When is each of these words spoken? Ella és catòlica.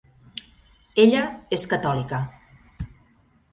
Ella 1.03 1.21
és 1.59 1.69
catòlica. 1.75 2.25